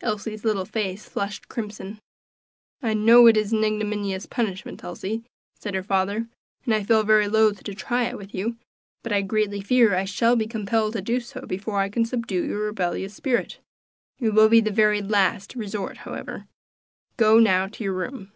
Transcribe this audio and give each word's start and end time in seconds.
Elsie's 0.00 0.44
little 0.44 0.64
face 0.64 1.08
flushed 1.08 1.48
crimson. 1.48 2.00
"I 2.82 2.94
know 2.94 3.28
it 3.28 3.36
is 3.36 3.52
an 3.52 3.62
ignominious 3.62 4.26
punishment, 4.26 4.82
Elsie," 4.82 5.22
said 5.54 5.72
her 5.74 5.84
father, 5.84 6.26
"and 6.64 6.74
I 6.74 6.82
feel 6.82 7.04
very 7.04 7.28
loth 7.28 7.62
to 7.62 7.72
try 7.72 8.06
it 8.06 8.18
with 8.18 8.34
you, 8.34 8.56
but 9.04 9.12
I 9.12 9.22
greatly 9.22 9.60
fear 9.60 9.94
I 9.94 10.04
shall 10.04 10.34
be 10.34 10.48
compelled 10.48 10.94
to 10.94 11.00
do 11.00 11.20
so 11.20 11.42
before 11.46 11.78
I 11.78 11.90
can 11.90 12.04
subdue 12.04 12.44
your 12.44 12.58
rebellious 12.58 13.14
spirit; 13.14 13.60
it 14.18 14.30
will 14.30 14.48
be 14.48 14.60
the 14.60 14.72
very 14.72 15.00
last 15.00 15.54
resort, 15.54 15.98
however. 15.98 16.48
Go 17.16 17.38
now 17.38 17.68
to 17.68 17.84
your 17.84 17.94
room." 17.94 18.32